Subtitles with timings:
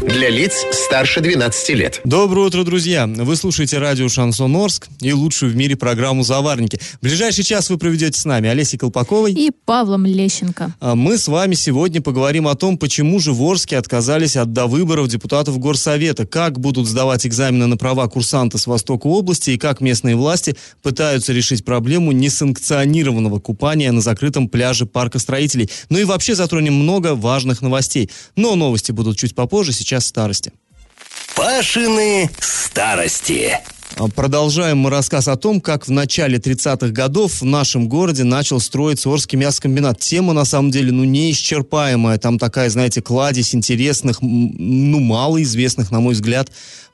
[0.00, 2.00] Для лиц старше 12 лет.
[2.04, 3.06] Доброе утро, друзья!
[3.06, 6.80] Вы слушаете радио «Шансон Орск» и лучшую в мире программу «Заварники».
[7.00, 10.74] В ближайший час вы проведете с нами Олесей Колпаковой и Павлом Лещенко.
[10.80, 15.06] А мы с вами сегодня поговорим о том, почему же в Орске отказались от довыборов
[15.08, 20.16] депутатов Горсовета, как будут сдавать экзамены на права курсанта с Востока области и как местные
[20.16, 25.68] власти пытаются решить проблему несанкционированного купания на закрытом пляже парка строителей.
[25.90, 28.08] Ну и вообще затронем много важных новостей.
[28.34, 30.52] Но новости будут чуть попозже, сейчас сейчас старости.
[31.34, 33.58] Пашины старости.
[34.00, 38.58] А, продолжаем мы рассказ о том, как в начале 30-х годов в нашем городе начал
[38.58, 39.98] строиться Орский мясокомбинат.
[39.98, 42.16] Тема, на самом деле, ну, неисчерпаемая.
[42.16, 46.50] Там такая, знаете, кладезь интересных, ну, малоизвестных, на мой взгляд,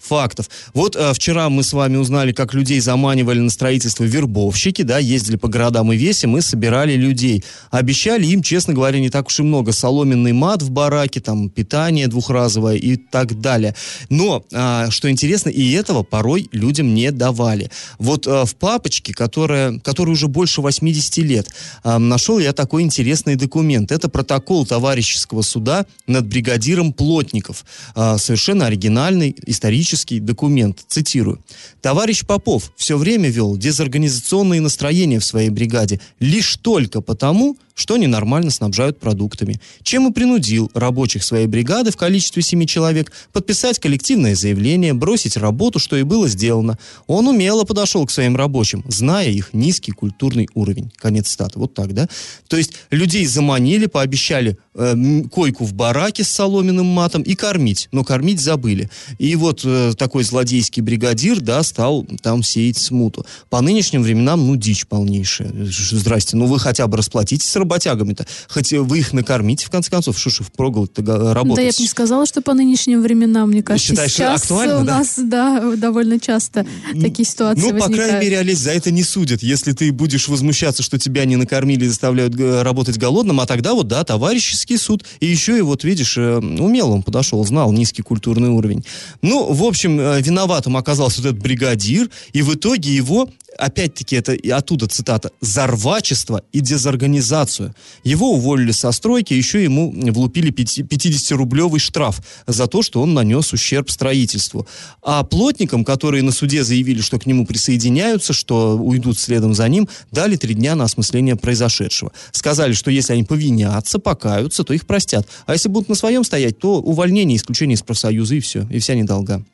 [0.06, 0.48] фактов.
[0.74, 5.36] Вот э, вчера мы с вами узнали, как людей заманивали на строительство вербовщики, да, ездили
[5.36, 7.44] по городам и весе, мы собирали людей.
[7.70, 9.72] Обещали им, честно говоря, не так уж и много.
[9.72, 13.74] Соломенный мат в бараке, там, питание двухразовое и так далее.
[14.08, 17.70] Но, э, что интересно, и этого порой людям не давали.
[17.98, 21.46] Вот э, в папочке, которая, которой уже больше 80 лет,
[21.84, 23.92] э, нашел я такой интересный документ.
[23.92, 27.64] Это протокол товарищеского суда над бригадиром Плотников.
[27.94, 31.38] Э, совершенно оригинальный, исторический документ, цитирую.
[31.82, 38.50] «Товарищ Попов все время вел дезорганизационные настроения в своей бригаде лишь только потому, что ненормально
[38.50, 44.94] снабжают продуктами, чем и принудил рабочих своей бригады в количестве семи человек подписать коллективное заявление,
[44.94, 46.78] бросить работу, что и было сделано.
[47.06, 50.92] Он умело подошел к своим рабочим, зная их низкий культурный уровень.
[50.96, 51.58] Конец стата.
[51.58, 52.08] Вот так, да?
[52.48, 58.04] То есть людей заманили, пообещали э, койку в бараке с соломенным матом и кормить, но
[58.04, 58.90] кормить забыли.
[59.18, 63.24] И вот э, такой злодейский бригадир, да, стал там сеять смуту.
[63.50, 65.52] По нынешним временам, ну, дичь полнейшая.
[65.64, 68.26] Здрасте, ну вы хотя бы расплатитесь с работягами-то?
[68.48, 71.02] Хоть вы их накормите, в конце концов, что ж впроголодь-то
[71.34, 71.56] работать?
[71.56, 74.84] Да я бы не сказала, что по нынешним временам, мне кажется, Считаешь, сейчас актуально, у
[74.84, 74.98] да?
[74.98, 76.65] нас, да, довольно часто
[77.00, 79.42] такие ситуации Ну, по крайней мере, Олесь, за это не судят.
[79.42, 83.88] Если ты будешь возмущаться, что тебя не накормили и заставляют работать голодным, а тогда вот,
[83.88, 85.04] да, товарищеский суд.
[85.20, 88.84] И еще и вот, видишь, э, умело он подошел, знал низкий культурный уровень.
[89.22, 93.28] Ну, в общем, э, виноватым оказался вот этот бригадир, и в итоге его
[93.58, 97.74] опять-таки, это и оттуда цитата, «зарвачество и дезорганизацию».
[98.04, 103.90] Его уволили со стройки, еще ему влупили 50-рублевый штраф за то, что он нанес ущерб
[103.90, 104.66] строительству.
[105.02, 109.88] А плотникам, которые на суде заявили, что к нему присоединяются, что уйдут следом за ним,
[110.10, 112.12] дали три дня на осмысление произошедшего.
[112.32, 115.26] Сказали, что если они повинятся, покаются, то их простят.
[115.46, 118.94] А если будут на своем стоять, то увольнение, исключение из профсоюза и все, и вся
[118.94, 119.44] недолга.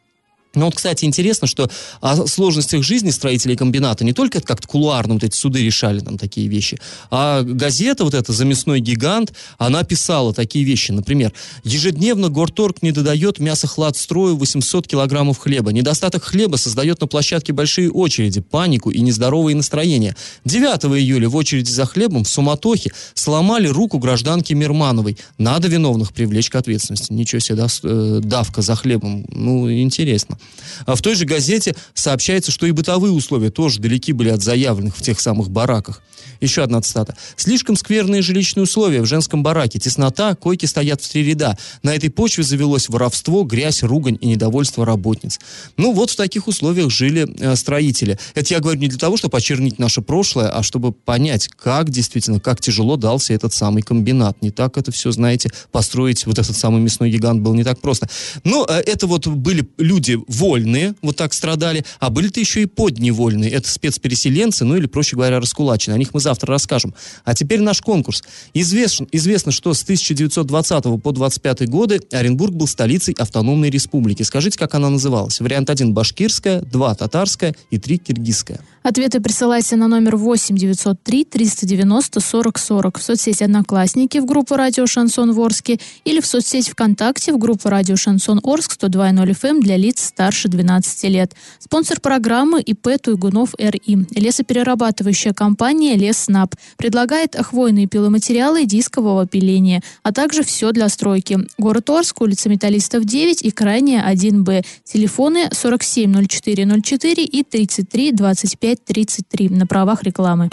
[0.54, 1.70] Ну вот, кстати, интересно, что
[2.00, 6.46] о сложностях жизни строителей комбината не только как-то кулуарно вот эти суды решали там такие
[6.46, 6.78] вещи,
[7.10, 10.92] а газета вот эта «Замесной гигант», она писала такие вещи.
[10.92, 11.32] Например,
[11.64, 15.72] ежедневно Горторг не додает мясохладстрою 800 килограммов хлеба.
[15.72, 20.14] Недостаток хлеба создает на площадке большие очереди, панику и нездоровые настроения.
[20.44, 25.16] 9 июля в очереди за хлебом в суматохе сломали руку гражданки Мирмановой.
[25.38, 27.12] Надо виновных привлечь к ответственности.
[27.12, 29.24] Ничего себе, да, э, давка за хлебом.
[29.30, 30.38] Ну, интересно.
[30.86, 34.96] А в той же газете сообщается, что и бытовые условия тоже далеки были от заявленных
[34.96, 36.02] в тех самых бараках.
[36.42, 37.16] Еще одна цитата.
[37.36, 39.78] «Слишком скверные жилищные условия в женском бараке.
[39.78, 41.56] Теснота, койки стоят в три ряда.
[41.84, 45.38] На этой почве завелось воровство, грязь, ругань и недовольство работниц».
[45.76, 48.18] Ну, вот в таких условиях жили э, строители.
[48.34, 52.40] Это я говорю не для того, чтобы очернить наше прошлое, а чтобы понять, как действительно,
[52.40, 54.42] как тяжело дался этот самый комбинат.
[54.42, 58.08] Не так это все, знаете, построить вот этот самый мясной гигант было не так просто.
[58.42, 63.50] Но э, это вот были люди вольные, вот так страдали, а были-то еще и подневольные.
[63.50, 65.94] Это спецпереселенцы, ну или, проще говоря, раскулачены.
[65.94, 66.94] О них мы завтра расскажем.
[67.24, 68.22] А теперь наш конкурс.
[68.54, 74.22] Известно, известно, что с 1920 по 25 годы Оренбург был столицей автономной республики.
[74.22, 75.40] Скажите, как она называлась?
[75.40, 78.60] Вариант 1– башкирская, 2– татарская и 3– киргизская.
[78.82, 84.86] Ответы присылайте на номер 8 903 390 40 40 в соцсети «Одноклассники» в группу «Радио
[84.86, 89.76] Шансон Ворске» или в соцсеть ВКонтакте в группу «Радио Шансон Орск» 102.0 FM эм для
[89.76, 91.32] лиц старше 12 лет.
[91.58, 94.06] Спонсор программы ИП Туйгунов РИ.
[94.14, 101.40] Лесоперерабатывающая компания «Леснаб» предлагает хвойные пиломатериалы дискового пиления, а также все для стройки.
[101.58, 104.64] Город Орск, улица Металлистов 9 и крайняя 1Б.
[104.84, 110.50] Телефоны 470404 и 33 25 33 на правах рекламы.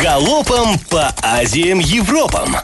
[0.00, 2.54] Галопом по Азиям Европам!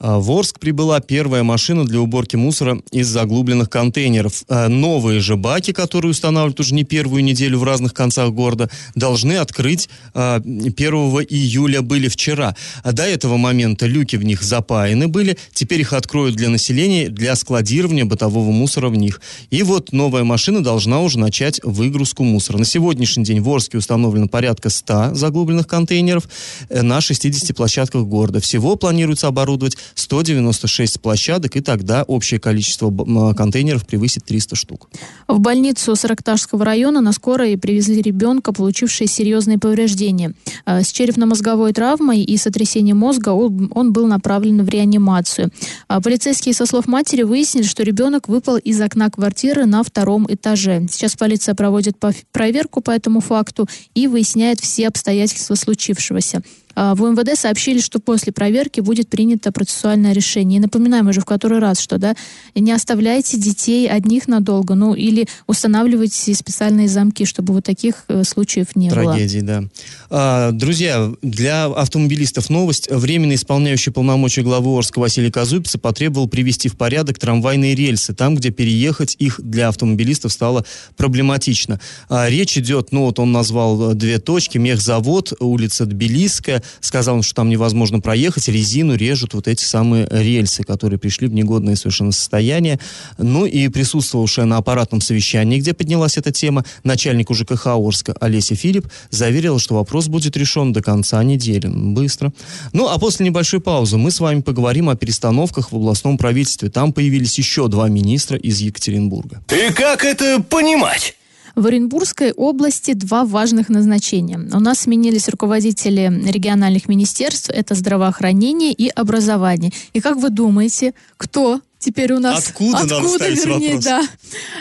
[0.00, 4.44] А, в Орск прибыла первая машина для уборки мусора из заглубленных контейнеров.
[4.48, 9.34] А, новые же баки, которые устанавливают уже не первую неделю в разных концах города, должны
[9.34, 12.56] открыть 1 а, июля были вчера.
[12.82, 17.36] А до этого момента люки в них запаяны были, теперь их откроют для населения для
[17.36, 19.20] складирования бытового мусора в них.
[19.50, 22.56] И вот новая машина должна уже начать выгрузку мусора.
[22.56, 26.26] На сегодняшний день в Орске установлено порядка 100 заглубленных контейнеров
[26.70, 28.40] э, на 60 площадках города.
[28.40, 32.90] Всего планируется оборудовать 196 площадок, и тогда общее количество
[33.34, 34.88] контейнеров превысит 300 штук.
[35.28, 40.34] В больницу Саракташского района на скорой привезли ребенка, получивший серьезные повреждения.
[40.64, 45.50] А, с черепно-мозговой травмой и сотрясением мозга он был направлен в реанимацию.
[45.88, 50.86] А, полицейские, со слов матери, выяснили, что ребенок выпал из окна квартиры на втором этаже.
[50.90, 51.96] Сейчас полиция проводит
[52.32, 56.42] проверку по этому факту и выясняет все обстоятельства случившегося.
[56.74, 60.58] А, в МВД сообщили, что после проверки будет принято процессуальное решение.
[60.58, 62.14] И напоминаем уже в который раз, что да,
[62.54, 68.76] не оставляйте детей одних надолго, ну или устанавливайте специальные замки, чтобы вот таких э, случаев
[68.76, 69.14] не Трагедии, было.
[69.14, 69.64] Трагедии, да.
[70.10, 72.88] А, друзья, для автомобилистов новость.
[72.90, 78.50] Временно исполняющий полномочия главы Орска Василий Казупица потребовал привести в порядок трамвайные рельсы, там, где
[78.50, 80.64] переехать их для автомобилистов стало
[80.96, 81.80] проблематично.
[82.08, 87.34] А, речь идет, ну вот он назвал э, две точки, мехзавод, улица Тбилисская, сказал, что
[87.34, 92.78] там невозможно проехать, резину режут вот эти самые рельсы, которые пришли в негодное совершенно состояние.
[93.18, 98.86] Ну и присутствовавшая на аппаратном совещании, где поднялась эта тема, начальник УЖКХ Орска Олеся Филипп
[99.10, 101.68] заверила, что вопрос будет решен до конца недели.
[101.68, 102.32] Быстро.
[102.72, 106.70] Ну, а после небольшой паузы мы с вами поговорим о перестановках в областном правительстве.
[106.70, 109.42] Там появились еще два министра из Екатеринбурга.
[109.50, 111.14] И как это понимать?
[111.60, 114.38] В Оренбургской области два важных назначения.
[114.38, 119.70] У нас сменились руководители региональных министерств, это здравоохранение и образование.
[119.92, 122.46] И как вы думаете, кто теперь у нас...
[122.46, 123.84] Откуда, Откуда надо вернее, вопрос?
[123.84, 124.02] да.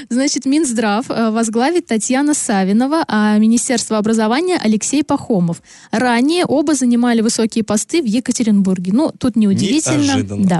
[0.09, 5.61] Значит, Минздрав э, возглавит Татьяна Савинова, а Министерство образования Алексей Пахомов.
[5.91, 8.91] Ранее оба занимали высокие посты в Екатеринбурге.
[8.93, 10.01] Ну, тут неудивительно.
[10.01, 10.47] Неожиданно.
[10.47, 10.59] Да.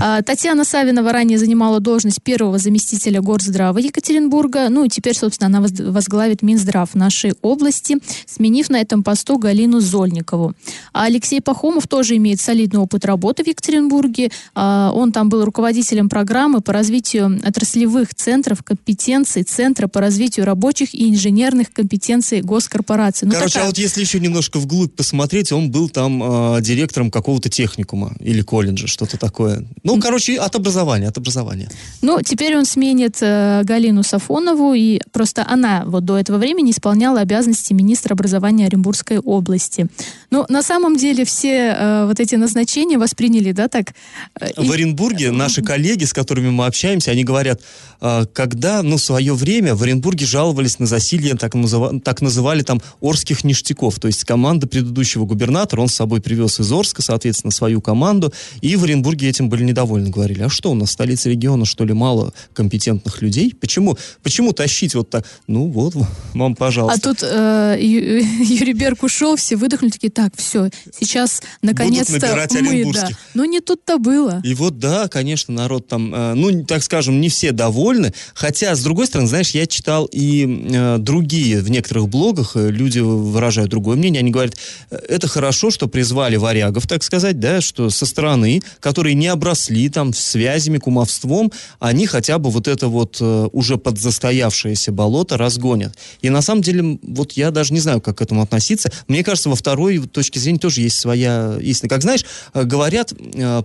[0.00, 4.68] А, Татьяна Савинова ранее занимала должность первого заместителя горздрава Екатеринбурга.
[4.70, 10.54] Ну, и теперь, собственно, она возглавит Минздрав нашей области, сменив на этом посту Галину Зольникову.
[10.92, 14.30] А Алексей Пахомов тоже имеет солидный опыт работы в Екатеринбурге.
[14.54, 20.46] А, он там был руководителем руководителем программы по развитию отраслевых центров компетенций Центра по развитию
[20.46, 23.26] рабочих и инженерных компетенций госкорпорации.
[23.26, 23.64] Ну, Короче, такая...
[23.64, 26.22] а вот если еще немножко вглубь посмотреть, он был там
[26.56, 29.66] э, директором какого-то техникума или колледжа, что-то такое.
[29.82, 31.68] Ну, короче, от образования, от образования.
[32.02, 37.20] Ну, теперь он сменит э, Галину Сафонову, и просто она вот до этого времени исполняла
[37.20, 39.88] обязанности министра образования Оренбургской области.
[40.30, 43.94] Ну, на самом деле все э, вот эти назначения восприняли, да, так?
[44.40, 47.62] Э, в Оренбурге наши коллеги коллеги, с которыми мы общаемся, они говорят,
[48.00, 52.62] а, когда, ну, в свое время в Оренбурге жаловались на засилье, так, называ, так называли
[52.62, 57.50] там орских ништяков, то есть команда предыдущего губернатора, он с собой привез из Орска, соответственно,
[57.50, 58.30] свою команду,
[58.60, 61.94] и в Оренбурге этим были недовольны, говорили, а что, у нас столица региона, что ли,
[61.94, 63.54] мало компетентных людей?
[63.58, 65.24] Почему, почему тащить вот так?
[65.46, 65.94] Ну, вот,
[66.34, 66.98] вам, пожалуйста.
[66.98, 70.68] А тут э, Юрий Берг ушел, все выдохнули, такие, так, все,
[70.98, 73.08] сейчас, наконец-то мы, да.
[73.32, 74.42] Но не тут-то было.
[74.44, 78.12] И вот, да, конечно, народ народ там, э, ну, так скажем, не все довольны.
[78.34, 82.98] Хотя, с другой стороны, знаешь, я читал и э, другие в некоторых блогах, э, люди
[82.98, 84.56] выражают другое мнение, они говорят,
[84.90, 90.12] это хорошо, что призвали варягов, так сказать, да, что со стороны, которые не обросли там
[90.12, 95.94] связями, кумовством, они хотя бы вот это вот уже подзастоявшееся болото разгонят.
[96.22, 98.90] И на самом деле, вот я даже не знаю, как к этому относиться.
[99.08, 101.88] Мне кажется, во второй точке зрения тоже есть своя истина.
[101.88, 102.24] Как знаешь,
[102.54, 103.12] говорят,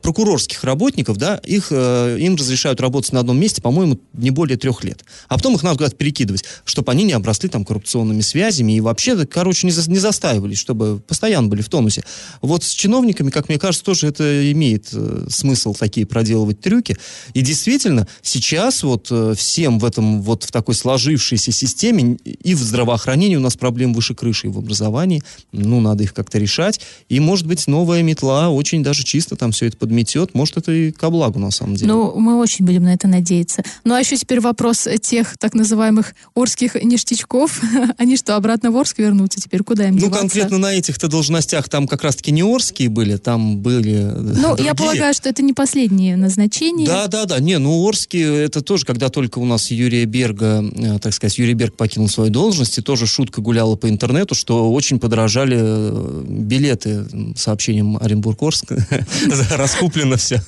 [0.01, 4.83] прокурорских работников, да, их Э, им разрешают работать на одном месте, по-моему, не более трех
[4.83, 5.05] лет.
[5.27, 9.25] А потом их надо куда-то перекидывать, чтобы они не обросли там коррупционными связями и вообще,
[9.25, 12.03] короче, не, за, не застаивались, чтобы постоянно были в тонусе.
[12.41, 16.97] Вот с чиновниками, как мне кажется, тоже это имеет э, смысл такие проделывать трюки.
[17.33, 22.59] И действительно, сейчас вот э, всем в этом, вот в такой сложившейся системе и в
[22.59, 26.81] здравоохранении у нас проблем выше крыши, и в образовании, ну, надо их как-то решать.
[27.09, 30.33] И, может быть, новая метла очень даже чисто там все это подметет.
[30.33, 31.91] Может, это и ко благу, на самом деле деле.
[31.91, 33.63] Ну, мы очень будем на это надеяться.
[33.83, 37.61] Ну, а еще теперь вопрос тех так называемых орских ништячков.
[37.97, 39.63] Они что, обратно в Орск вернутся теперь?
[39.63, 44.01] Куда им Ну, конкретно на этих-то должностях там как раз-таки не орские были, там были
[44.15, 44.67] Ну, другие.
[44.67, 46.85] я полагаю, что это не последние назначения.
[46.85, 47.39] Да, да, да.
[47.39, 51.53] Не, ну Орске это тоже, когда только у нас Юрия Берга, э, так сказать, Юрий
[51.53, 57.05] Берг покинул свою должность, и тоже шутка гуляла по интернету, что очень подорожали э, билеты
[57.35, 58.71] сообщением Оренбург-Орск.
[59.51, 60.41] Раскуплено все.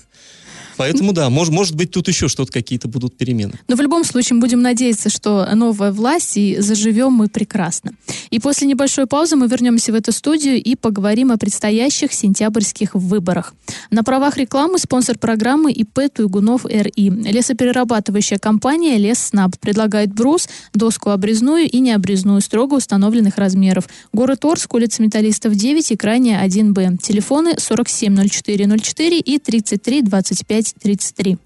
[0.78, 3.54] Поэтому да, может, может быть, тут еще что-то какие-то будут перемены.
[3.68, 7.92] Но в любом случае будем надеяться, что новая власть и заживем мы прекрасно.
[8.30, 13.54] И после небольшой паузы мы вернемся в эту студию и поговорим о предстоящих сентябрьских выборах.
[13.90, 17.10] На правах рекламы спонсор программы ИП Туйгунов РИ.
[17.10, 23.88] Лесоперерабатывающая компания Лесснаб предлагает брус, доску обрезную и необрезную строго установленных размеров.
[24.14, 26.98] Город Орск, улица Металлистов 9 и крайняя 1Б.
[27.02, 31.38] Телефоны 470404 и 3325 33.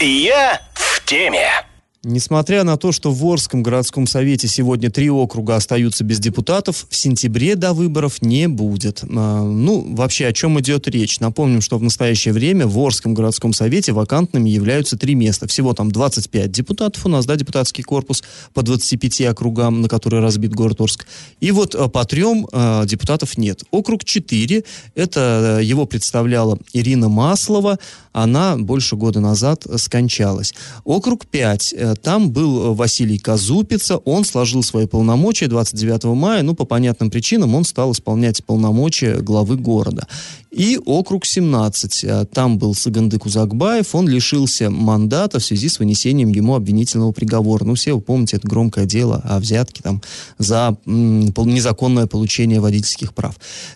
[0.00, 1.67] Я в теме.
[2.04, 6.94] Несмотря на то, что в Орском городском совете сегодня три округа остаются без депутатов, в
[6.94, 9.02] сентябре до выборов не будет.
[9.02, 11.18] А, ну, вообще, о чем идет речь?
[11.18, 15.48] Напомним, что в настоящее время в Орском городском совете вакантными являются три места.
[15.48, 18.22] Всего там 25 депутатов у нас, да, депутатский корпус
[18.54, 21.04] по 25 округам, на которые разбит город Орск.
[21.40, 23.64] И вот а, по трем а, депутатов нет.
[23.72, 24.62] Округ 4,
[24.94, 27.80] это его представляла Ирина Маслова,
[28.12, 30.54] она больше года назад скончалась.
[30.84, 36.64] Округ 5, э, там был Василий Казупица, он сложил свои полномочия 29 мая, ну, по
[36.64, 40.06] понятным причинам он стал исполнять полномочия главы города.
[40.50, 42.04] И округ 17.
[42.04, 43.94] Э, там был Сагандык Узакбаев.
[43.94, 47.64] Он лишился мандата в связи с вынесением ему обвинительного приговора.
[47.64, 50.02] Ну, все вы помните, это громкое дело о взятке там
[50.38, 53.34] за незаконное получение водительских прав.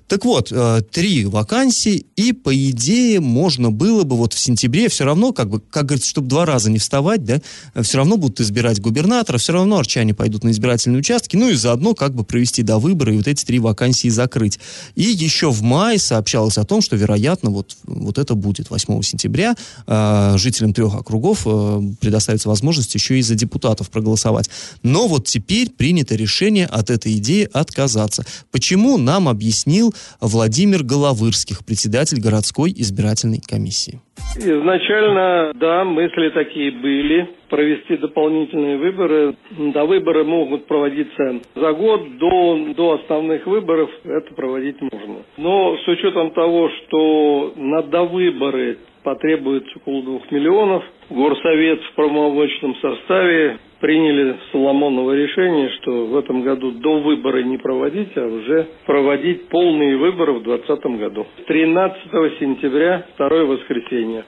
[0.09, 5.05] Так вот, э, три вакансии, и, по идее, можно было бы вот в сентябре все
[5.05, 7.41] равно, как бы, как говорится, чтобы два раза не вставать, да,
[7.83, 11.95] все равно будут избирать губернатора, все равно арчане пойдут на избирательные участки, ну и заодно
[11.95, 14.59] как бы провести до выбора и вот эти три вакансии закрыть.
[14.95, 19.55] И еще в мае сообщалось о том, что, вероятно, вот, вот это будет 8 сентября.
[19.87, 24.49] Э, жителям трех округов э, предоставится возможность еще и за депутатов проголосовать.
[24.83, 28.25] Но вот теперь принято решение от этой идеи отказаться.
[28.51, 34.01] Почему, нам объяснил Владимир Головырских, председатель городской избирательной комиссии.
[34.37, 39.35] Изначально, да, мысли такие были, провести дополнительные выборы.
[39.51, 45.23] До выборы могут проводиться за год, до, до основных выборов это проводить можно.
[45.37, 53.59] Но с учетом того, что на довыборы потребуется около двух миллионов, Горсовет в правомочном составе
[53.83, 59.97] приняли Соломоново решение, что в этом году до выбора не проводить, а уже проводить полные
[59.97, 61.27] выборы в 2020 году.
[61.49, 61.99] 13
[62.39, 64.25] сентября, второе воскресенье.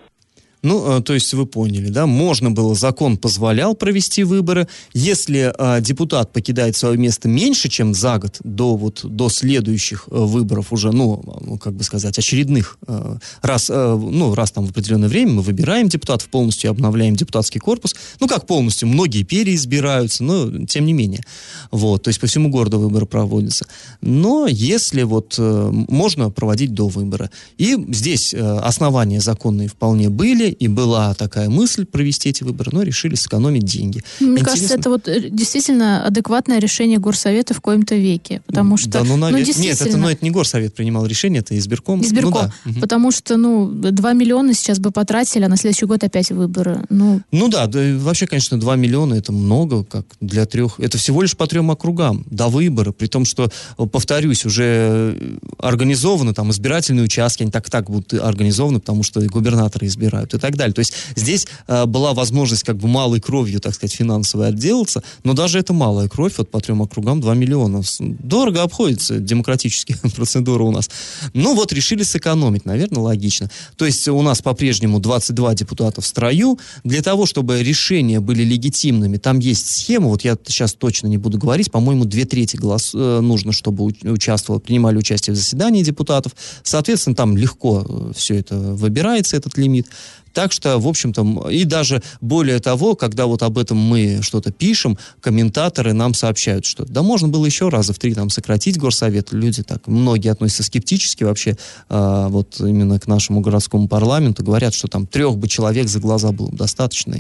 [0.65, 4.67] Ну, э, то есть вы поняли, да, можно было, закон позволял провести выборы.
[4.95, 10.17] Если э, депутат покидает свое место меньше, чем за год до вот до следующих э,
[10.17, 14.71] выборов уже, ну, ну как бы сказать, очередных э, раз, э, ну раз там в
[14.71, 17.95] определенное время мы выбираем депутатов полностью, обновляем депутатский корпус.
[18.19, 21.25] Ну как полностью, многие переизбираются, но тем не менее,
[21.73, 23.67] вот, то есть по всему городу выборы проводятся.
[24.01, 30.54] Но если вот э, можно проводить до выбора, и здесь э, основания законные вполне были
[30.59, 34.03] и была такая мысль провести эти выборы, но решили сэкономить деньги.
[34.21, 34.47] Мне Интересно...
[34.47, 38.91] кажется, это вот э, действительно адекватное решение горсовета в коем-то веке, потому что...
[38.91, 39.39] Да, ну, навер...
[39.39, 39.73] ну действительно...
[39.73, 42.03] Нет, это, ну, это не горсовет принимал решение, это избирком.
[42.03, 42.81] Избирком, ну, да.
[42.81, 46.85] потому что, ну, 2 миллиона сейчас бы потратили, а на следующий год опять выборы.
[46.91, 50.81] Ну, ну да, да, вообще, конечно, 2 миллиона это много, как для трех.
[50.81, 55.17] Это всего лишь по трем округам до выбора, при том, что, повторюсь, уже
[55.59, 60.35] организованы там избирательные участки, они так так будут организованы, потому что губернаторы избирают.
[60.35, 60.75] Это так далее.
[60.75, 65.33] То есть здесь э, была возможность как бы малой кровью, так сказать, финансово отделаться, но
[65.33, 67.83] даже это малая кровь, вот по трем округам 2 миллиона.
[67.99, 70.91] Дорого обходится демократические процедуры у нас.
[71.33, 73.51] Ну вот решили сэкономить, наверное, логично.
[73.77, 76.59] То есть у нас по-прежнему 22 депутата в строю.
[76.85, 81.39] Для того, чтобы решения были легитимными, там есть схема, вот я сейчас точно не буду
[81.39, 86.33] говорить, по-моему, две трети голос э, нужно, чтобы участвовал, принимали участие в заседании депутатов.
[86.63, 89.87] Соответственно, там легко э, все это выбирается, этот лимит.
[90.35, 94.99] Так что, в общем-то, и даже более того, когда вот об этом мы что-то пишем,
[95.21, 99.33] комментаторы нам сообщают, что да, можно было еще раза в три там сократить горсовет.
[99.33, 101.57] Люди так, многие относятся скептически вообще
[101.89, 106.33] э, вот именно к нашему городскому парламенту, говорят, что там трех бы человек за глаза
[106.33, 107.17] было достаточно.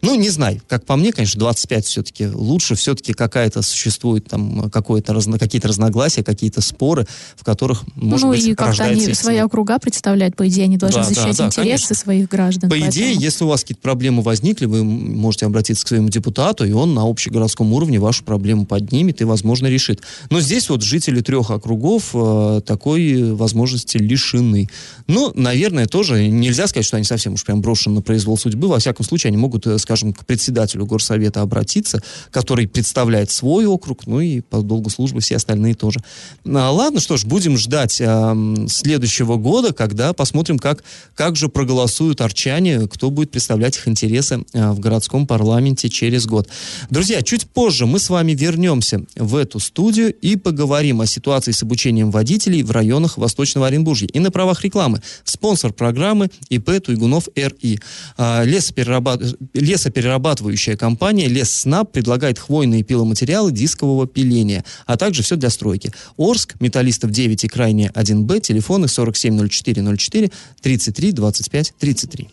[0.00, 5.12] Ну, не знаю, как по мне, конечно, 25 все-таки лучше, все-таки какая-то существует там какое-то
[5.12, 7.06] разно, какие-то разногласия, какие-то споры,
[7.36, 11.02] в которых, может ну, быть, и как-то они свои округа представляют, по идее, они должны
[11.02, 11.94] да, защищать да, да, интересы конечно.
[11.94, 12.70] своих граждан граждан.
[12.70, 13.24] По идее, поэтому...
[13.24, 17.08] если у вас какие-то проблемы возникли, вы можете обратиться к своему депутату, и он на
[17.08, 20.00] общегородском уровне вашу проблему поднимет и, возможно, решит.
[20.30, 24.68] Но здесь вот жители трех округов э, такой возможности лишены.
[25.06, 28.68] Ну, наверное, тоже нельзя сказать, что они совсем уж прям брошены на произвол судьбы.
[28.68, 34.06] Во всяком случае, они могут, э, скажем, к председателю горсовета обратиться, который представляет свой округ,
[34.06, 36.00] ну и по долгу службы все остальные тоже.
[36.46, 40.84] А, ладно, что ж, будем ждать э, следующего года, когда посмотрим, как,
[41.14, 46.48] как же проголосуют арчане, кто будет представлять их интересы э, в городском парламенте через год.
[46.90, 51.62] Друзья, чуть позже мы с вами вернемся в эту студию и поговорим о ситуации с
[51.62, 54.08] обучением водителей в районах Восточного Оренбуржья.
[54.12, 57.80] И на правах рекламы спонсор программы ИП Туйгунов РИ.
[58.16, 59.20] А, лесоперерабат...
[59.54, 65.92] Лесоперерабатывающая компания Лесснаб предлагает хвойные пиломатериалы дискового пиления, а также все для стройки.
[66.18, 70.30] Орск, Металлистов 9 и крайне 1Б, телефоны 470404
[70.62, 72.28] 33 25 33.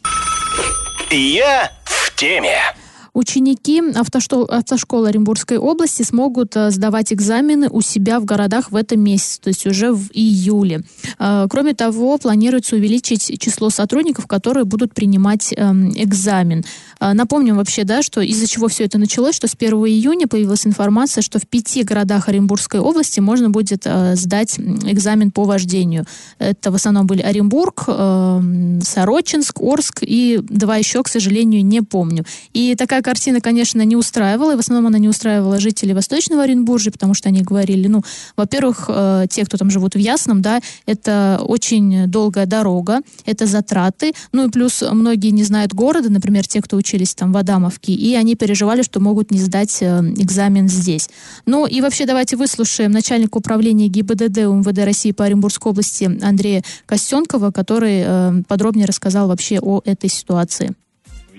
[1.10, 2.62] Я в теме.
[3.14, 9.02] Ученики автошкол, автошколы Оренбургской области смогут э, сдавать экзамены у себя в городах в этом
[9.02, 10.84] месяце, то есть уже в июле.
[11.20, 16.64] Э, кроме того, планируется увеличить число сотрудников, которые будут принимать эм, экзамен.
[17.02, 20.66] Э, напомним вообще, да, что из-за чего все это началось, что с 1 июня появилась
[20.66, 26.06] информация, что в пяти городах Оренбургской области можно будет сдать экзамен по вождению.
[26.40, 32.24] Это в основном были Оренбург, эм, Сорочинск, Орск и два еще, к сожалению, не помню.
[32.54, 36.44] И такая такая картина, конечно, не устраивала, и в основном она не устраивала жителей Восточного
[36.44, 38.04] Оренбуржья, потому что они говорили, ну,
[38.38, 44.14] во-первых, э, те, кто там живут в Ясном, да, это очень долгая дорога, это затраты,
[44.32, 48.16] ну и плюс многие не знают города, например, те, кто учились там в Адамовке, и
[48.16, 51.10] они переживали, что могут не сдать э, экзамен здесь.
[51.46, 57.52] Ну и вообще давайте выслушаем начальника управления ГИБДД УМВД России по Оренбургской области Андрея Костенкова,
[57.52, 60.76] который э, подробнее рассказал вообще о этой ситуации.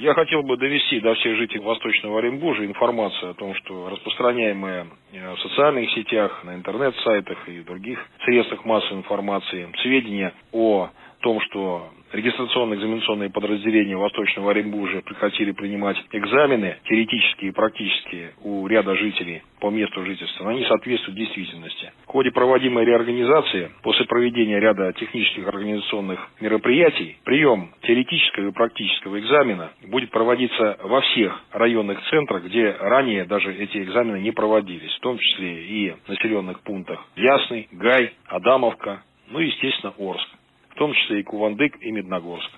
[0.03, 5.35] Я хотел бы довести до всех жителей Восточного Оренбуржья информацию о том, что распространяемая э,
[5.35, 10.91] в социальных сетях, на интернет-сайтах и других средствах массовой информации сведения о
[11.21, 19.43] том, что регистрационно-экзаменационные подразделения Восточного Оренбуржья прекратили принимать экзамены, теоретические и практические, у ряда жителей
[19.61, 21.93] по месту жительства, они соответствуют действительности.
[22.05, 29.73] В ходе проводимой реорганизации, после проведения ряда технических организационных мероприятий, прием теоретического и практического экзамена
[29.87, 35.19] будет проводиться во всех районных центрах, где ранее даже эти экзамены не проводились, в том
[35.19, 40.29] числе и в населенных пунктах Ясный, Гай, Адамовка, ну и, естественно, Орск
[40.73, 42.51] в том числе и Кувандык, и Медногорск.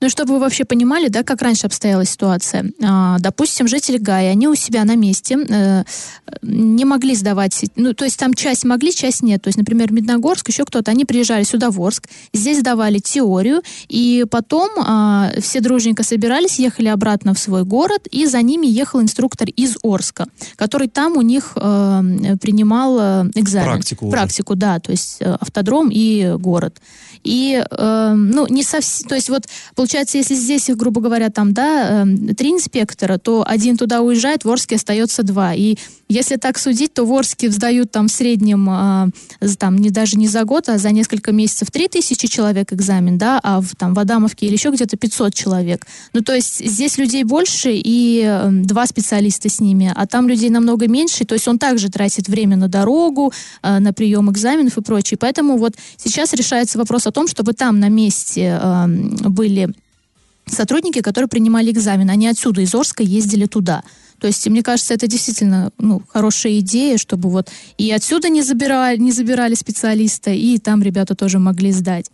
[0.00, 2.70] Ну и чтобы вы вообще понимали, да, как раньше обстояла ситуация.
[2.82, 5.84] А, допустим, жители Гая, они у себя на месте э,
[6.42, 9.42] не могли сдавать, ну, то есть там часть могли, часть нет.
[9.42, 14.24] То есть, например, Медногорск, еще кто-то, они приезжали сюда, в Орск, здесь сдавали теорию, и
[14.30, 19.48] потом э, все дружненько собирались, ехали обратно в свой город, и за ними ехал инструктор
[19.48, 23.72] из Орска, который там у них э, принимал э, экзамен.
[23.72, 24.10] Практику.
[24.10, 24.60] Практику, уже.
[24.60, 26.80] да, то есть автодром и город.
[27.24, 29.42] И, ну, не совсем, то есть вот,
[29.74, 34.50] получается, если здесь грубо говоря, там, да, э, три инспектора, то один туда уезжает, в
[34.50, 35.54] Орске остается два.
[35.54, 35.76] И
[36.08, 40.26] если так судить, то в Орске сдают там в среднем, э, там, не, даже не
[40.26, 44.46] за год, а за несколько месяцев 3000 человек экзамен, да, а в, там, в Адамовке
[44.46, 45.86] или еще где-то 500 человек.
[46.14, 50.50] Ну, то есть здесь людей больше и э, два специалиста с ними, а там людей
[50.50, 54.82] намного меньше, то есть он также тратит время на дорогу, э, на прием экзаменов и
[54.82, 55.18] прочее.
[55.18, 58.86] Поэтому вот сейчас решается вопрос о том, чтобы там на месте э,
[59.28, 59.74] были
[60.48, 62.10] сотрудники, которые принимали экзамен.
[62.10, 63.82] Они отсюда, из Орска, ездили туда.
[64.18, 68.96] То есть, мне кажется, это действительно ну, хорошая идея, чтобы вот и отсюда не забирали,
[68.98, 72.10] не забирали специалиста, и там ребята тоже могли сдать.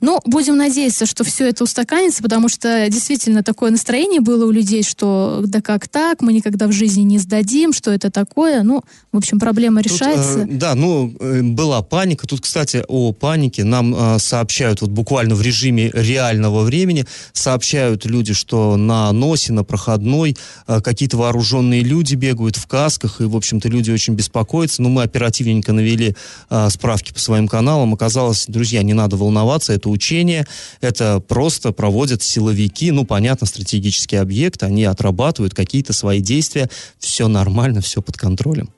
[0.00, 4.82] Ну, будем надеяться, что все это устаканится, потому что действительно такое настроение было у людей,
[4.82, 8.62] что да как так, мы никогда в жизни не сдадим, что это такое.
[8.62, 10.40] Ну, в общем, проблема решается.
[10.40, 12.26] Тут, э, да, ну, э, была паника.
[12.26, 18.32] Тут, кстати, о панике нам э, сообщают вот буквально в режиме реального времени, сообщают люди,
[18.32, 23.68] что на носе, на проходной э, какие-то вооруженные люди бегают в касках, и, в общем-то,
[23.68, 24.82] люди очень беспокоятся.
[24.82, 26.14] Но мы оперативненько навели
[26.48, 27.94] э, справки по своим каналам.
[27.94, 30.46] Оказалось, друзья, не надо волноваться, это учение,
[30.80, 37.80] это просто проводят силовики, ну, понятно, стратегический объект, они отрабатывают какие-то свои действия, все нормально,
[37.80, 38.68] все под контролем.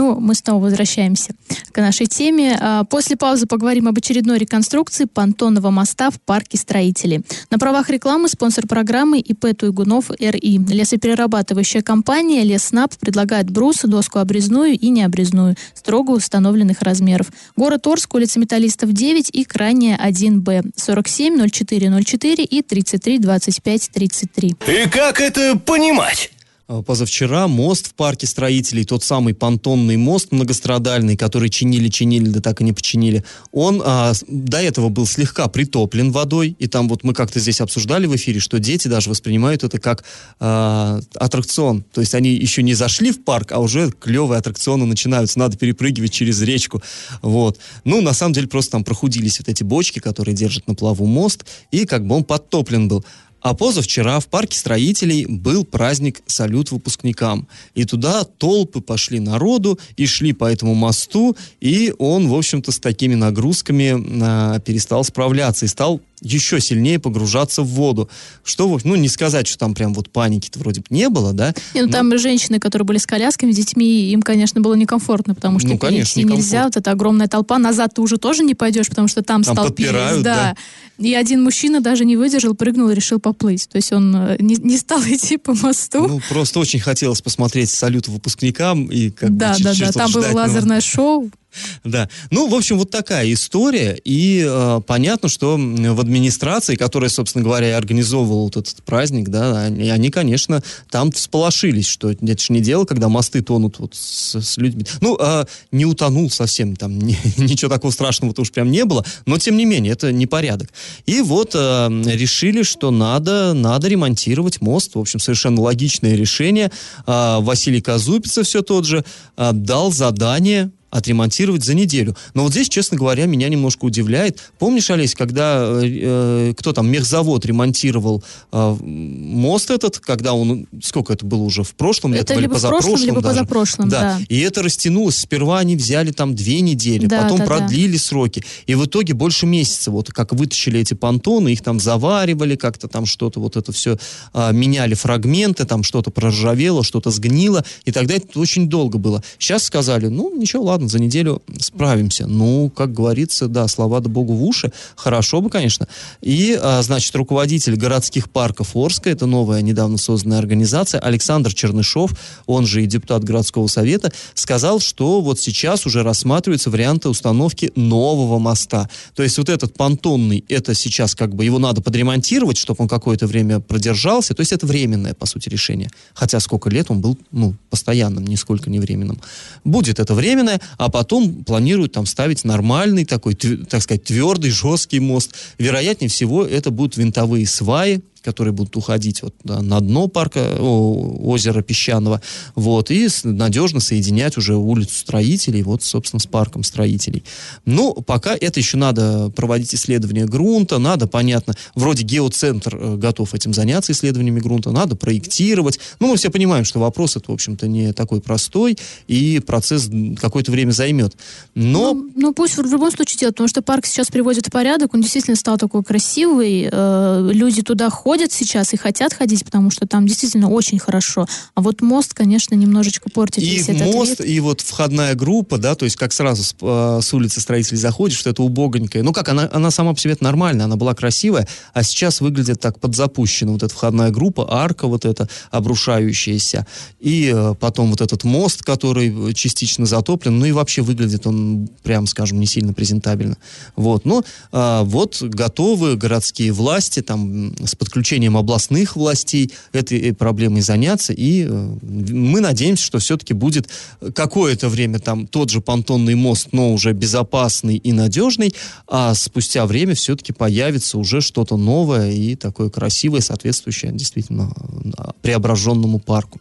[0.00, 1.34] Ну, мы снова возвращаемся
[1.72, 2.56] к нашей теме.
[2.58, 7.20] А, после паузы поговорим об очередной реконструкции понтонного моста в парке строителей.
[7.50, 10.56] На правах рекламы спонсор программы ИП Туйгунов РИ.
[10.56, 17.26] Лесоперерабатывающая компания Леснаб предлагает брус, доску обрезную и необрезную, строго установленных размеров.
[17.54, 20.70] Город Орск, улица Металлистов 9 и крайняя 1Б.
[20.76, 24.48] 47 04 04 и 33 25 33.
[24.66, 26.30] И как это понимать?
[26.70, 32.60] А, позавчера мост в парке строителей, тот самый понтонный мост многострадальный, который чинили-чинили, да так
[32.60, 37.12] и не починили, он а, до этого был слегка притоплен водой, и там вот мы
[37.12, 40.04] как-то здесь обсуждали в эфире, что дети даже воспринимают это как
[40.38, 41.82] а, аттракцион.
[41.92, 46.12] То есть они еще не зашли в парк, а уже клевые аттракционы начинаются, надо перепрыгивать
[46.12, 46.82] через речку.
[47.20, 47.58] Вот.
[47.84, 51.44] Ну, на самом деле, просто там прохудились вот эти бочки, которые держат на плаву мост,
[51.72, 53.04] и как бы он подтоплен был.
[53.40, 57.48] А позавчера в парке строителей был праздник «Салют выпускникам».
[57.74, 62.78] И туда толпы пошли народу и шли по этому мосту, и он, в общем-то, с
[62.78, 68.08] такими нагрузками а, перестал справляться и стал еще сильнее погружаться в воду.
[68.44, 71.54] Что, ну, не сказать, что там прям вот паники-то вроде бы не было, да?
[71.74, 71.92] Не, ну, Но...
[71.92, 76.20] там женщины, которые были с колясками, детьми, им, конечно, было некомфортно, потому что ну, конечно,
[76.20, 79.56] нельзя, вот эта огромная толпа, назад ты уже тоже не пойдешь, потому что там, там
[79.56, 80.22] столпились.
[80.22, 80.22] Да.
[80.22, 80.56] да.
[80.98, 83.68] И один мужчина даже не выдержал, прыгнул и решил поплыть.
[83.68, 86.06] То есть он э, не, не стал идти по мосту.
[86.06, 90.28] Ну, просто очень хотелось посмотреть салют выпускникам и как да, бы да, да, там было
[90.32, 91.30] лазерное шоу.
[91.84, 92.08] Да.
[92.30, 93.98] Ну, в общем, вот такая история.
[94.04, 99.64] И э, понятно, что в администрации, которая, собственно говоря, и организовывала вот этот праздник, да,
[99.64, 104.40] они, они конечно, там всполошились, что это же не дело, когда мосты тонут вот с,
[104.40, 104.84] с людьми.
[105.00, 109.38] Ну, э, не утонул совсем, там не, ничего такого страшного-то уж прям не было, но,
[109.38, 110.70] тем не менее, это непорядок.
[111.06, 114.94] И вот э, решили, что надо, надо ремонтировать мост.
[114.94, 116.70] В общем, совершенно логичное решение.
[117.06, 119.04] Э, Василий Казупица все тот же
[119.36, 122.16] э, дал задание отремонтировать за неделю.
[122.34, 124.40] Но вот здесь, честно говоря, меня немножко удивляет.
[124.58, 128.22] Помнишь, Олесь, когда э, кто там, мехзавод ремонтировал
[128.52, 133.00] э, мост этот, когда он, сколько это было уже, в прошлом это либо в прошлом,
[133.00, 133.40] либо даже.
[133.40, 134.00] позапрошлом, да.
[134.00, 134.20] да.
[134.28, 135.18] И это растянулось.
[135.18, 138.02] Сперва они взяли там две недели, да, потом да, продлили да.
[138.02, 138.44] сроки.
[138.66, 143.06] И в итоге больше месяца, вот как вытащили эти понтоны, их там заваривали, как-то там
[143.06, 143.98] что-то, вот это все
[144.34, 149.22] э, меняли фрагменты, там что-то проржавело, что-то сгнило, и тогда это очень долго было.
[149.38, 152.26] Сейчас сказали, ну, ничего, ладно, ладно, за неделю справимся.
[152.26, 154.72] Ну, как говорится, да, слова да богу в уши.
[154.96, 155.86] Хорошо бы, конечно.
[156.22, 162.12] И, а, значит, руководитель городских парков Орска, это новая недавно созданная организация, Александр Чернышов,
[162.46, 168.38] он же и депутат городского совета, сказал, что вот сейчас уже рассматриваются варианты установки нового
[168.38, 168.88] моста.
[169.14, 173.26] То есть вот этот понтонный, это сейчас как бы его надо подремонтировать, чтобы он какое-то
[173.26, 174.34] время продержался.
[174.34, 175.90] То есть это временное, по сути, решение.
[176.14, 179.20] Хотя сколько лет он был, ну, постоянным, нисколько не временным.
[179.64, 185.34] Будет это временное, а потом планируют там ставить нормальный такой, так сказать, твердый, жесткий мост.
[185.58, 191.62] Вероятнее всего, это будут винтовые сваи, которые будут уходить вот, на дно парка о, озера
[191.62, 192.20] Песчаного,
[192.54, 197.24] вот, и надежно соединять уже улицу строителей, вот, собственно, с парком строителей.
[197.64, 203.52] Но пока это еще надо проводить исследования грунта, надо, понятно, вроде геоцентр э, готов этим
[203.54, 205.80] заняться исследованиями грунта, надо проектировать.
[205.98, 208.78] Ну, мы все понимаем, что вопрос это, в общем-то, не такой простой,
[209.08, 211.14] и процесс какое-то время займет.
[211.54, 211.94] Но...
[211.94, 215.00] Ну, ну, пусть в любом случае делают, потому что парк сейчас приводит в порядок, он
[215.00, 219.86] действительно стал такой красивый, э, люди туда ходят, ходят сейчас и хотят ходить, потому что
[219.86, 221.28] там действительно очень хорошо.
[221.54, 224.28] А вот мост, конечно, немножечко портит и весь этот мост, вид.
[224.28, 228.18] и вот входная группа, да, то есть как сразу с, э, с улицы строителей заходишь,
[228.18, 229.04] что это убогонькая.
[229.04, 232.80] Ну как, она, она сама по себе нормальная, она была красивая, а сейчас выглядит так
[232.80, 233.52] подзапущена.
[233.52, 236.66] Вот эта входная группа, арка вот эта обрушающаяся,
[236.98, 242.08] и э, потом вот этот мост, который частично затоплен, ну и вообще выглядит он, прям
[242.08, 243.36] скажем, не сильно презентабельно.
[243.76, 250.14] Вот, но э, вот готовы городские власти там с подключением подключением областных властей этой э,
[250.14, 251.12] проблемой заняться.
[251.12, 253.68] И э, мы надеемся, что все-таки будет
[254.14, 258.54] какое-то время там тот же понтонный мост, но уже безопасный и надежный,
[258.88, 264.50] а спустя время все-таки появится уже что-то новое и такое красивое, соответствующее действительно
[264.96, 266.40] э, преображенному парку.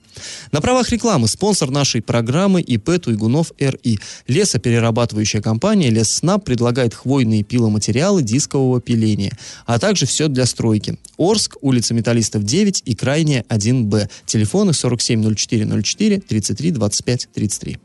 [0.52, 4.00] На правах рекламы спонсор нашей программы ИП Туйгунов РИ.
[4.28, 10.98] Лесоперерабатывающая компания Лесснаб предлагает хвойные пиломатериалы дискового пиления, а также все для стройки.
[11.18, 14.10] Орск Орск, улица Металлистов 9 и крайняя 1Б.
[14.26, 17.80] Телефоны 470404 33 25 33.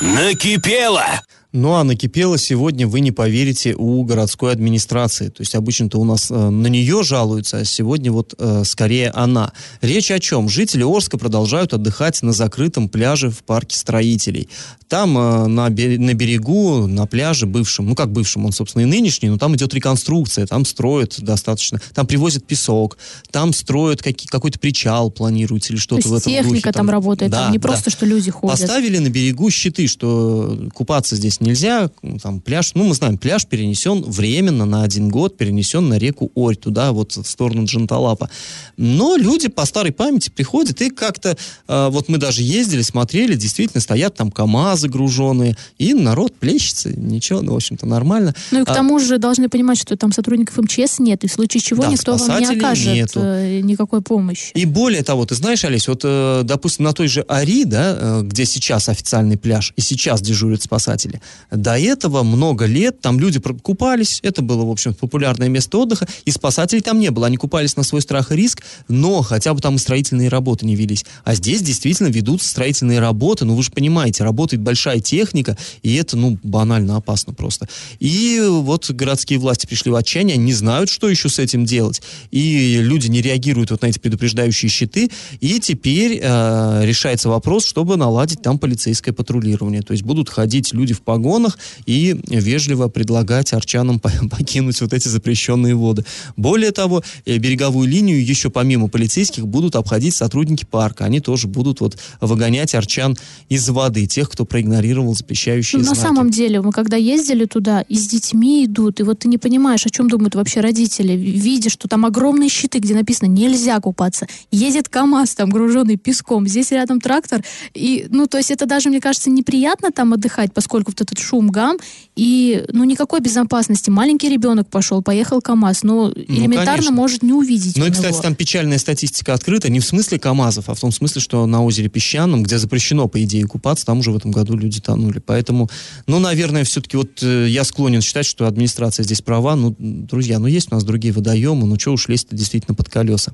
[0.00, 1.20] Накипело!
[1.52, 5.28] Ну, а накипело сегодня, вы не поверите, у городской администрации.
[5.28, 9.52] То есть обычно-то у нас э, на нее жалуются, а сегодня вот э, скорее она.
[9.80, 10.50] Речь о чем?
[10.50, 14.50] Жители Орска продолжают отдыхать на закрытом пляже в парке строителей.
[14.88, 19.30] Там э, на, на берегу, на пляже бывшем, ну как бывшем, он, собственно, и нынешний,
[19.30, 22.98] но там идет реконструкция, там строят достаточно, там привозят песок,
[23.30, 26.62] там строят какие, какой-то причал планируется или что-то в этом техника духе.
[26.62, 27.68] там, там работает, да, там не да.
[27.68, 28.60] просто, что люди ходят.
[28.60, 31.90] Поставили на берегу щиты, что купаться здесь здесь нельзя,
[32.22, 36.56] там пляж, ну мы знаем, пляж перенесен временно на один год, перенесен на реку Орь,
[36.56, 38.30] туда вот в сторону Джанталапа.
[38.76, 41.36] Но люди по старой памяти приходят и как-то,
[41.68, 47.42] э, вот мы даже ездили, смотрели, действительно стоят там КАМАЗы груженные, и народ плещется, ничего,
[47.42, 48.34] ну в общем-то нормально.
[48.50, 51.28] Ну и к а тому а, же должны понимать, что там сотрудников МЧС нет, и
[51.28, 53.20] в случае чего да, никто вам не окажет нету.
[53.22, 54.52] Э, никакой помощи.
[54.54, 58.22] И более того, ты знаешь, Олесь, вот, э, допустим, на той же Ари, да, э,
[58.22, 61.20] где сейчас официальный пляж, и сейчас дежурят спасатели,
[61.50, 66.30] до этого много лет там люди купались, это было, в общем, популярное место отдыха, и
[66.30, 67.26] спасателей там не было.
[67.26, 70.76] Они купались на свой страх и риск, но хотя бы там и строительные работы не
[70.76, 71.04] велись.
[71.24, 76.16] А здесь действительно ведутся строительные работы, ну вы же понимаете, работает большая техника, и это,
[76.16, 77.68] ну, банально опасно просто.
[77.98, 82.02] И вот городские власти пришли в отчаяние, не знают, что еще с этим делать.
[82.30, 85.10] И люди не реагируют вот на эти предупреждающие щиты,
[85.40, 89.82] и теперь э, решается вопрос, чтобы наладить там полицейское патрулирование.
[89.82, 94.00] То есть будут ходить люди в погонах и вежливо предлагать арчанам
[94.30, 96.04] покинуть вот эти запрещенные воды.
[96.36, 101.04] Более того, э, береговую линию еще помимо полицейских будут обходить сотрудники парка.
[101.04, 103.16] Они тоже будут вот выгонять арчан
[103.48, 105.98] из воды, тех, кто проигнорировал запрещающие ну, знаки.
[105.98, 109.38] На самом деле, мы когда ездили туда, и с детьми идут, и вот ты не
[109.38, 114.26] понимаешь, о чем думают вообще родители, видя, что там огромные щиты, где написано «нельзя купаться»,
[114.50, 117.42] едет КАМАЗ там груженный песком, здесь рядом трактор,
[117.74, 121.50] и, ну, то есть это даже, мне кажется, неприятно там отдыхать, поскольку вот этот шум,
[121.50, 121.76] гам,
[122.16, 123.90] и, ну, никакой безопасности.
[123.90, 128.34] Маленький ребенок пошел, поехал КАМАЗ, но ну, элементарно может не увидеть Ну и, кстати, там
[128.34, 132.42] печальная статистика открыта, не в смысле КАМАЗов, а в том смысле, что на озере Песчаном,
[132.42, 135.20] где запрещено, по идее, купаться, там уже в этом году люди тонули.
[135.24, 135.70] Поэтому,
[136.06, 139.54] ну, наверное, все-таки вот э, я склонен считать, что администрация здесь права.
[139.56, 143.32] Ну, друзья, ну, есть у нас другие водоемы, ну, что уж лезть действительно под колеса.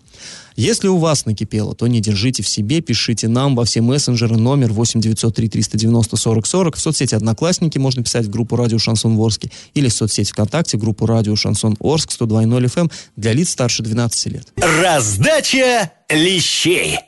[0.57, 4.73] Если у вас накипело, то не держите в себе, пишите нам во все мессенджеры номер
[4.73, 6.77] 8 903 390 40 40.
[6.77, 7.15] В соцсети
[7.65, 11.77] «Одноклассники» можно писать в группу «Радио Шансон Ворске» или в соцсети ВКонтакте группу «Радио Шансон
[11.81, 14.53] Орск» 102.0 FM для лиц старше 12 лет.
[14.57, 16.99] Раздача лещей.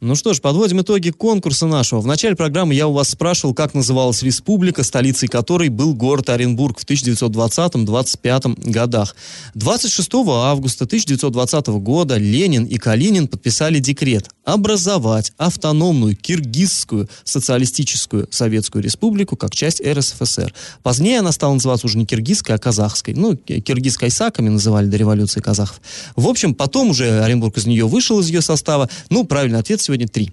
[0.00, 2.00] Ну что ж, подводим итоги конкурса нашего.
[2.00, 6.80] В начале программы я у вас спрашивал, как называлась республика, столицей которой был город Оренбург
[6.80, 9.14] в 1920-25 годах.
[9.54, 19.36] 26 августа 1920 года Ленин и Калинин подписали декрет образовать автономную киргизскую социалистическую советскую республику
[19.36, 20.52] как часть РСФСР.
[20.82, 23.14] Позднее она стала называться уже не киргизской, а казахской.
[23.14, 25.80] Ну, киргизской саками называли до революции казахов.
[26.16, 28.88] В общем, потом уже Оренбург из нее вышел, из ее состава.
[29.10, 30.32] Ну, правильный ответ сегодня три.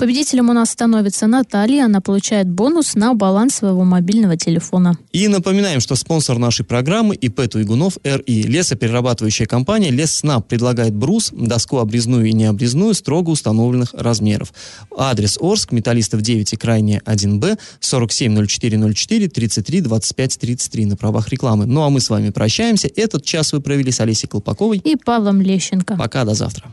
[0.00, 1.84] Победителем у нас становится Наталья.
[1.84, 4.96] Она получает бонус на баланс своего мобильного телефона.
[5.12, 8.44] И напоминаем, что спонсор нашей программы ИП Туйгунов РИ.
[8.44, 14.54] Лесоперерабатывающая компания Лесснаб предлагает брус, доску обрезную и необрезную строго установленных размеров.
[14.96, 21.66] Адрес Орск, Металлистов 9 и крайне 1Б, 470404 33 25 33 на правах рекламы.
[21.66, 22.88] Ну а мы с вами прощаемся.
[22.96, 25.98] Этот час вы провели с Олесей Колпаковой и Павлом Лещенко.
[25.98, 26.72] Пока, до завтра.